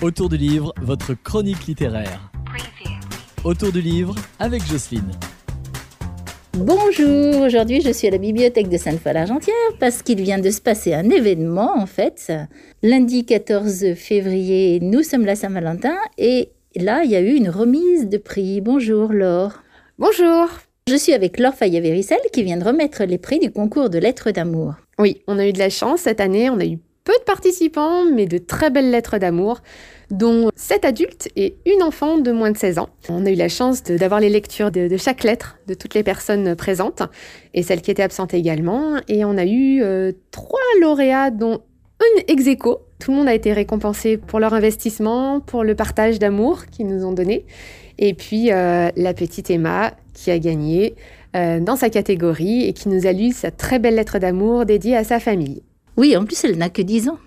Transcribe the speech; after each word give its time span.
Autour 0.00 0.28
du 0.28 0.36
livre, 0.36 0.72
votre 0.80 1.14
chronique 1.14 1.66
littéraire. 1.66 2.30
Autour 3.42 3.72
du 3.72 3.80
livre 3.80 4.14
avec 4.38 4.64
Jocelyne. 4.64 5.10
Bonjour, 6.52 7.40
aujourd'hui 7.42 7.80
je 7.80 7.90
suis 7.90 8.06
à 8.06 8.12
la 8.12 8.18
bibliothèque 8.18 8.68
de 8.68 8.76
Sainte-Foy-l'Argentière 8.76 9.54
parce 9.80 10.02
qu'il 10.02 10.22
vient 10.22 10.38
de 10.38 10.50
se 10.50 10.60
passer 10.60 10.94
un 10.94 11.10
événement 11.10 11.76
en 11.76 11.86
fait. 11.86 12.32
Lundi 12.84 13.24
14 13.24 13.94
février, 13.96 14.78
nous 14.80 15.02
sommes 15.02 15.24
la 15.24 15.34
Saint-Valentin 15.34 15.96
et 16.16 16.50
là 16.76 17.02
il 17.02 17.10
y 17.10 17.16
a 17.16 17.20
eu 17.20 17.34
une 17.34 17.50
remise 17.50 18.08
de 18.08 18.18
prix. 18.18 18.60
Bonjour 18.60 19.12
Laure. 19.12 19.64
Bonjour. 19.98 20.46
Je 20.88 20.94
suis 20.94 21.12
avec 21.12 21.40
Laure 21.40 21.54
Fayet-Vérissel 21.54 22.20
qui 22.32 22.44
vient 22.44 22.56
de 22.56 22.64
remettre 22.64 23.02
les 23.02 23.18
prix 23.18 23.40
du 23.40 23.50
concours 23.50 23.90
de 23.90 23.98
lettres 23.98 24.30
d'amour. 24.30 24.74
Oui, 25.00 25.22
on 25.26 25.40
a 25.40 25.46
eu 25.48 25.52
de 25.52 25.58
la 25.58 25.70
chance 25.70 26.02
cette 26.02 26.20
année, 26.20 26.50
on 26.50 26.60
a 26.60 26.66
eu 26.66 26.78
peu 27.08 27.18
de 27.18 27.24
participants, 27.24 28.04
mais 28.04 28.26
de 28.26 28.36
très 28.36 28.68
belles 28.68 28.90
lettres 28.90 29.16
d'amour, 29.16 29.62
dont 30.10 30.50
7 30.54 30.84
adultes 30.84 31.30
et 31.36 31.56
une 31.64 31.82
enfant 31.82 32.18
de 32.18 32.30
moins 32.32 32.50
de 32.50 32.56
16 32.58 32.78
ans. 32.78 32.90
On 33.08 33.24
a 33.24 33.30
eu 33.30 33.34
la 33.34 33.48
chance 33.48 33.82
d'avoir 33.82 34.20
les 34.20 34.28
lectures 34.28 34.70
de, 34.70 34.94
chaque 34.98 35.24
lettre 35.24 35.56
de 35.66 35.72
toutes 35.72 35.94
les 35.94 36.02
personnes 36.02 36.54
présentes, 36.54 37.02
et 37.54 37.62
celles 37.62 37.80
qui 37.80 37.90
étaient 37.90 38.02
absentes 38.02 38.34
également. 38.34 38.96
Et 39.08 39.24
on 39.24 39.38
a 39.38 39.46
eu 39.46 39.82
euh, 39.82 40.12
trois 40.32 40.60
lauréats, 40.82 41.30
dont 41.30 41.62
une 41.98 42.24
ex 42.28 42.44
-aequo. 42.44 42.80
Tout 42.98 43.12
le 43.12 43.16
monde 43.16 43.28
a 43.28 43.34
été 43.34 43.54
récompensé 43.54 44.18
pour 44.18 44.38
leur 44.38 44.52
investissement, 44.52 45.40
pour 45.40 45.64
le 45.64 45.74
partage 45.74 46.18
d'amour 46.18 46.66
qu'ils 46.66 46.88
nous 46.88 47.06
ont 47.06 47.12
donné. 47.12 47.46
Et 47.96 48.12
puis 48.12 48.52
euh, 48.52 48.90
la 48.96 49.14
petite 49.14 49.48
Emma 49.48 49.94
qui 50.12 50.30
a 50.30 50.38
gagné 50.38 50.94
euh, 51.36 51.58
dans 51.58 51.76
sa 51.76 51.88
catégorie 51.88 52.66
et 52.66 52.74
qui 52.74 52.90
nous 52.90 53.06
a 53.06 53.12
lu 53.12 53.32
sa 53.32 53.50
très 53.50 53.78
belle 53.78 53.94
lettre 53.94 54.18
d'amour 54.18 54.66
dédiée 54.66 54.94
à 54.94 55.04
sa 55.04 55.20
famille. 55.20 55.62
Oui, 55.98 56.16
en 56.16 56.24
plus, 56.24 56.44
elle 56.44 56.56
n'a 56.56 56.70
que 56.70 56.80
10 56.80 57.08
ans. 57.08 57.18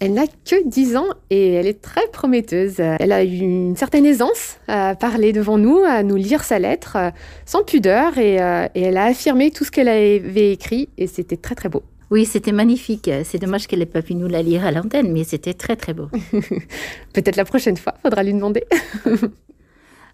Elle 0.00 0.14
n'a 0.14 0.26
que 0.26 0.68
10 0.68 0.96
ans 0.96 1.06
et 1.30 1.52
elle 1.54 1.68
est 1.68 1.80
très 1.80 2.06
prometteuse. 2.12 2.80
Elle 2.80 3.12
a 3.12 3.22
eu 3.22 3.38
une 3.38 3.76
certaine 3.76 4.04
aisance 4.04 4.58
à 4.66 4.96
parler 4.96 5.32
devant 5.32 5.58
nous, 5.58 5.78
à 5.78 6.02
nous 6.02 6.16
lire 6.16 6.42
sa 6.42 6.58
lettre 6.58 6.96
euh, 6.96 7.10
sans 7.46 7.62
pudeur 7.62 8.18
et, 8.18 8.42
euh, 8.42 8.66
et 8.74 8.82
elle 8.82 8.96
a 8.98 9.04
affirmé 9.04 9.52
tout 9.52 9.64
ce 9.64 9.70
qu'elle 9.70 9.88
avait 9.88 10.52
écrit 10.52 10.88
et 10.98 11.06
c'était 11.06 11.36
très 11.36 11.54
très 11.54 11.68
beau. 11.68 11.84
Oui, 12.10 12.24
c'était 12.24 12.52
magnifique. 12.52 13.08
C'est 13.24 13.38
dommage 13.38 13.68
qu'elle 13.68 13.78
n'ait 13.78 13.86
pas 13.86 14.02
pu 14.02 14.16
nous 14.16 14.28
la 14.28 14.42
lire 14.42 14.66
à 14.66 14.72
l'antenne, 14.72 15.12
mais 15.12 15.22
c'était 15.22 15.54
très 15.54 15.76
très 15.76 15.94
beau. 15.94 16.08
Peut-être 17.12 17.36
la 17.36 17.44
prochaine 17.44 17.76
fois, 17.76 17.94
faudra 18.02 18.24
lui 18.24 18.34
demander. 18.34 18.64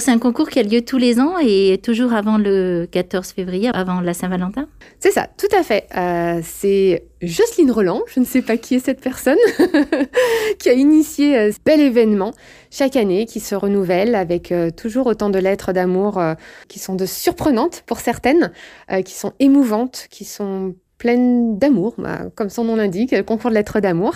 C'est 0.02 0.10
un 0.10 0.18
concours 0.18 0.48
qui 0.48 0.58
a 0.58 0.64
lieu 0.64 0.82
tous 0.82 0.98
les 0.98 1.20
ans 1.20 1.38
et 1.38 1.78
toujours 1.80 2.12
avant 2.12 2.36
le 2.36 2.88
14 2.90 3.28
février, 3.28 3.70
avant 3.72 4.00
la 4.00 4.14
Saint-Valentin 4.14 4.66
C'est 4.98 5.12
ça, 5.12 5.28
tout 5.38 5.46
à 5.56 5.62
fait. 5.62 5.86
Euh, 5.96 6.40
c'est 6.42 7.04
Jocelyne 7.20 7.70
Roland, 7.70 8.02
je 8.12 8.18
ne 8.18 8.24
sais 8.24 8.42
pas 8.42 8.56
qui 8.56 8.74
est 8.74 8.78
cette 8.80 9.00
personne, 9.00 9.38
qui 10.58 10.68
a 10.68 10.72
initié 10.72 11.38
euh, 11.38 11.52
ce 11.52 11.58
bel 11.64 11.78
événement 11.78 12.32
chaque 12.72 12.96
année 12.96 13.26
qui 13.26 13.38
se 13.38 13.54
renouvelle 13.54 14.16
avec 14.16 14.50
euh, 14.50 14.70
toujours 14.70 15.06
autant 15.06 15.30
de 15.30 15.38
lettres 15.38 15.72
d'amour 15.72 16.20
qui 16.66 16.80
sont 16.80 16.96
de 16.96 17.06
surprenantes 17.06 17.84
pour 17.86 18.00
certaines, 18.00 18.50
qui 19.04 19.14
sont 19.14 19.34
émouvantes, 19.38 20.08
qui 20.10 20.24
sont 20.24 20.74
pleine 21.02 21.58
d'amour, 21.58 21.94
bah, 21.98 22.20
comme 22.36 22.48
son 22.48 22.62
nom 22.62 22.76
l'indique, 22.76 23.10
le 23.10 23.24
concours 23.24 23.50
de 23.50 23.56
lettres 23.56 23.80
d'amour. 23.80 24.14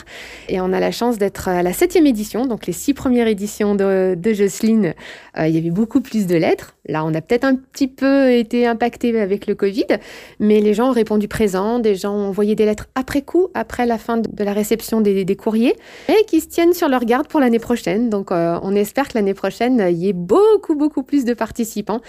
Et 0.48 0.60
on 0.60 0.72
a 0.72 0.78
la 0.78 0.92
chance 0.92 1.18
d'être 1.18 1.48
à 1.48 1.64
la 1.64 1.72
septième 1.72 2.06
édition, 2.06 2.46
donc 2.46 2.68
les 2.68 2.72
six 2.72 2.94
premières 2.94 3.26
éditions 3.26 3.74
de, 3.74 4.16
Jocelyne, 4.24 4.94
euh, 5.36 5.48
il 5.48 5.54
y 5.56 5.58
avait 5.58 5.70
beaucoup 5.70 6.00
plus 6.00 6.28
de 6.28 6.36
lettres. 6.36 6.76
Là, 6.86 7.04
on 7.04 7.12
a 7.12 7.20
peut-être 7.20 7.42
un 7.42 7.56
petit 7.56 7.88
peu 7.88 8.30
été 8.30 8.68
impacté 8.68 9.20
avec 9.20 9.48
le 9.48 9.56
Covid, 9.56 9.98
mais 10.38 10.60
les 10.60 10.74
gens 10.74 10.90
ont 10.90 10.92
répondu 10.92 11.26
présent, 11.26 11.80
des 11.80 11.96
gens 11.96 12.14
ont 12.14 12.28
envoyé 12.28 12.54
des 12.54 12.66
lettres 12.66 12.86
après 12.94 13.22
coup, 13.22 13.48
après 13.54 13.84
la 13.84 13.98
fin 13.98 14.18
de 14.18 14.44
la 14.44 14.52
réception 14.52 15.00
des, 15.00 15.24
des 15.24 15.36
courriers, 15.36 15.74
et 16.08 16.24
qui 16.28 16.40
se 16.40 16.46
tiennent 16.46 16.72
sur 16.72 16.88
leur 16.88 17.04
garde 17.04 17.26
pour 17.26 17.40
l'année 17.40 17.58
prochaine. 17.58 18.10
Donc, 18.10 18.30
euh, 18.30 18.60
on 18.62 18.76
espère 18.76 19.08
que 19.08 19.18
l'année 19.18 19.34
prochaine, 19.34 19.84
il 19.90 19.96
y 19.96 20.08
ait 20.08 20.12
beaucoup, 20.12 20.76
beaucoup 20.76 21.02
plus 21.02 21.24
de 21.24 21.34
participants. 21.34 22.00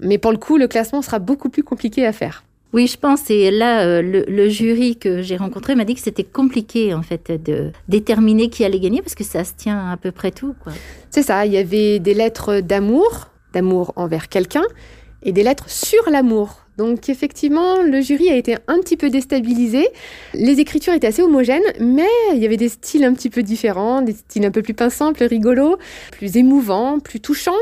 Mais 0.00 0.18
pour 0.18 0.32
le 0.32 0.38
coup, 0.38 0.56
le 0.56 0.66
classement 0.66 1.00
sera 1.00 1.20
beaucoup 1.20 1.48
plus 1.48 1.62
compliqué 1.62 2.04
à 2.04 2.12
faire. 2.12 2.45
Oui, 2.72 2.86
je 2.86 2.96
pense. 2.96 3.30
Et 3.30 3.50
là, 3.50 3.82
euh, 3.82 4.02
le, 4.02 4.48
jury 4.48 4.96
que 4.96 5.22
j'ai 5.22 5.36
rencontré 5.36 5.74
m'a 5.74 5.84
dit 5.84 5.94
que 5.94 6.00
c'était 6.00 6.24
compliqué, 6.24 6.94
en 6.94 7.02
fait, 7.02 7.30
de 7.30 7.70
déterminer 7.88 8.50
qui 8.50 8.64
allait 8.64 8.80
gagner 8.80 9.00
parce 9.02 9.14
que 9.14 9.24
ça 9.24 9.44
se 9.44 9.54
tient 9.54 9.90
à 9.90 9.96
peu 9.96 10.12
près 10.12 10.30
tout. 10.30 10.54
C'est 11.10 11.22
ça. 11.22 11.46
Il 11.46 11.52
y 11.52 11.58
avait 11.58 11.98
des 11.98 12.14
lettres 12.14 12.60
d'amour, 12.60 13.28
d'amour 13.52 13.92
envers 13.96 14.28
quelqu'un, 14.28 14.64
et 15.22 15.32
des 15.32 15.42
lettres 15.42 15.68
sur 15.70 16.10
l'amour. 16.10 16.66
Donc 16.76 17.08
effectivement, 17.08 17.80
le 17.82 18.00
jury 18.02 18.28
a 18.28 18.36
été 18.36 18.56
un 18.68 18.78
petit 18.80 18.98
peu 18.98 19.08
déstabilisé. 19.08 19.88
Les 20.34 20.60
écritures 20.60 20.92
étaient 20.92 21.06
assez 21.06 21.22
homogènes, 21.22 21.62
mais 21.80 22.08
il 22.34 22.38
y 22.38 22.44
avait 22.44 22.58
des 22.58 22.68
styles 22.68 23.04
un 23.04 23.14
petit 23.14 23.30
peu 23.30 23.42
différents, 23.42 24.02
des 24.02 24.12
styles 24.12 24.44
un 24.44 24.50
peu 24.50 24.62
plus 24.62 24.74
pinsants, 24.74 25.14
plus 25.14 25.26
rigolos, 25.26 25.78
plus 26.10 26.36
émouvants, 26.36 26.98
plus 26.98 27.20
touchants, 27.20 27.52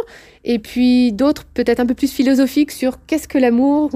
et 0.44 0.58
puis 0.58 1.12
d'autres 1.12 1.44
peut-être 1.44 1.78
un 1.78 1.86
peu 1.86 1.94
plus 1.94 2.12
philosophiques 2.12 2.72
sur 2.72 2.98
qu'est-ce 3.06 3.28
que 3.28 3.38
l'amour, 3.38 3.90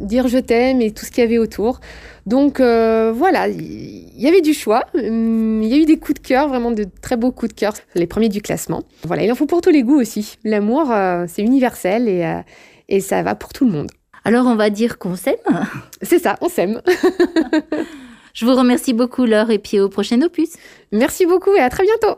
dire 0.00 0.26
je 0.26 0.38
t'aime 0.38 0.80
et 0.80 0.90
tout 0.90 1.04
ce 1.04 1.12
qu'il 1.12 1.22
y 1.22 1.26
avait 1.26 1.38
autour. 1.38 1.80
Donc 2.26 2.58
euh, 2.58 3.12
voilà, 3.14 3.46
il 3.46 4.20
y 4.20 4.26
avait 4.26 4.40
du 4.40 4.52
choix, 4.52 4.84
hum, 4.94 5.62
il 5.62 5.68
y 5.68 5.74
a 5.74 5.76
eu 5.76 5.84
des 5.84 5.96
coups 5.96 6.20
de 6.20 6.26
cœur, 6.26 6.48
vraiment 6.48 6.72
de 6.72 6.86
très 7.02 7.16
beaux 7.16 7.30
coups 7.30 7.54
de 7.54 7.58
cœur, 7.58 7.74
les 7.94 8.08
premiers 8.08 8.28
du 8.28 8.42
classement. 8.42 8.82
Voilà, 9.04 9.22
il 9.22 9.30
en 9.30 9.36
faut 9.36 9.46
pour 9.46 9.60
tous 9.60 9.70
les 9.70 9.84
goûts 9.84 10.00
aussi. 10.00 10.38
L'amour, 10.42 10.90
euh, 10.90 11.26
c'est 11.28 11.42
universel 11.42 12.08
et, 12.08 12.24
euh, 12.24 12.40
et 12.88 13.00
ça 13.00 13.22
va 13.22 13.34
pour 13.34 13.52
tout 13.52 13.64
le 13.64 13.72
monde. 13.72 13.90
Alors 14.24 14.46
on 14.46 14.56
va 14.56 14.70
dire 14.70 14.98
qu'on 14.98 15.16
s'aime 15.16 15.36
C'est 16.02 16.18
ça, 16.18 16.36
on 16.40 16.48
s'aime. 16.48 16.82
Je 18.34 18.44
vous 18.44 18.54
remercie 18.54 18.92
beaucoup 18.92 19.24
Laure 19.24 19.50
et 19.50 19.58
puis 19.58 19.80
au 19.80 19.88
prochain 19.88 20.20
opus. 20.20 20.50
Merci 20.92 21.24
beaucoup 21.24 21.54
et 21.54 21.60
à 21.60 21.70
très 21.70 21.84
bientôt. 21.84 22.14